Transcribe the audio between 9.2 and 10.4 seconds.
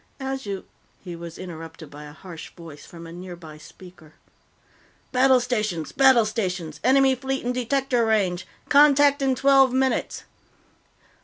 in twelve minutes!